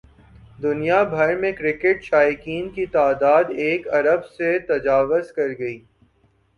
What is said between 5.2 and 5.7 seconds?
کر